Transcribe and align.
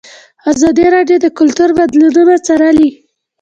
ازادي 0.51 0.85
راډیو 0.95 1.17
د 1.21 1.27
کلتور 1.39 1.69
بدلونونه 1.77 2.35
څارلي. 2.47 2.89